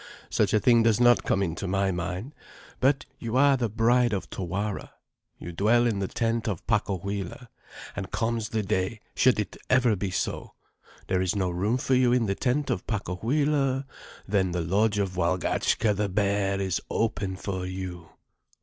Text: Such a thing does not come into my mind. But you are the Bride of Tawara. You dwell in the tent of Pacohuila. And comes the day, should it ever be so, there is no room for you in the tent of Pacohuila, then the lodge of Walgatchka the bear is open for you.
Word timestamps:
Such 0.31 0.51
a 0.51 0.59
thing 0.59 0.81
does 0.81 0.99
not 0.99 1.25
come 1.25 1.43
into 1.43 1.67
my 1.67 1.91
mind. 1.91 2.33
But 2.79 3.05
you 3.19 3.37
are 3.37 3.55
the 3.55 3.69
Bride 3.69 4.13
of 4.13 4.31
Tawara. 4.31 4.89
You 5.37 5.51
dwell 5.51 5.85
in 5.85 5.99
the 5.99 6.07
tent 6.07 6.47
of 6.47 6.65
Pacohuila. 6.65 7.49
And 7.95 8.09
comes 8.09 8.49
the 8.49 8.63
day, 8.63 8.99
should 9.13 9.39
it 9.39 9.57
ever 9.69 9.95
be 9.95 10.09
so, 10.09 10.55
there 11.07 11.21
is 11.21 11.35
no 11.35 11.51
room 11.51 11.77
for 11.77 11.93
you 11.93 12.11
in 12.11 12.25
the 12.25 12.33
tent 12.33 12.71
of 12.71 12.87
Pacohuila, 12.87 13.85
then 14.27 14.53
the 14.53 14.61
lodge 14.61 14.97
of 14.97 15.17
Walgatchka 15.17 15.93
the 15.95 16.09
bear 16.09 16.59
is 16.59 16.81
open 16.89 17.35
for 17.35 17.67
you. 17.67 18.09